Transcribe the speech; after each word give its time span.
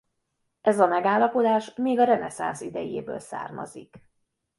Ez 0.61 0.79
a 0.79 0.87
megállapodás 0.87 1.73
még 1.75 1.99
a 1.99 2.03
reneszánsz 2.03 2.61
idejéből 2.61 3.19
származik. 3.19 4.01